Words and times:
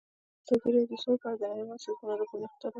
ازادي 0.51 0.69
راډیو 0.75 0.89
د 0.91 0.93
سوله 1.03 1.17
په 1.21 1.27
اړه 1.27 1.37
د 1.41 1.43
نړیوالو 1.51 1.83
سازمانونو 1.85 2.19
راپورونه 2.21 2.47
اقتباس 2.47 2.59
کړي. 2.61 2.69